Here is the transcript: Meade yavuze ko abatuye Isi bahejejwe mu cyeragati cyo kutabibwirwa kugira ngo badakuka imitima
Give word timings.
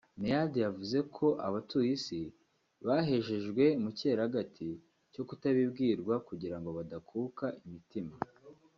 Meade 0.21 0.59
yavuze 0.65 0.97
ko 1.15 1.27
abatuye 1.47 1.89
Isi 1.97 2.21
bahejejwe 2.87 3.63
mu 3.81 3.89
cyeragati 3.97 4.69
cyo 5.13 5.23
kutabibwirwa 5.27 6.15
kugira 6.27 6.55
ngo 6.59 6.69
badakuka 6.77 7.45
imitima 7.65 8.13